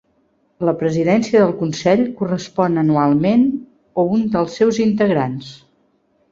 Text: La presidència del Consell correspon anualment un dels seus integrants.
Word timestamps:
La 0.69 0.73
presidència 0.79 1.41
del 1.43 1.53
Consell 1.59 2.01
correspon 2.23 2.83
anualment 2.85 3.47
un 4.07 4.27
dels 4.35 4.59
seus 4.63 4.83
integrants. 4.91 5.57